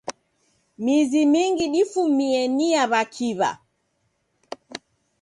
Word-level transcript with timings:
Mizi 0.83 1.23
mingi 1.33 1.65
difumie 1.73 2.41
ni 2.55 2.67
ya 2.75 2.83
w'akiw'a. 2.91 3.51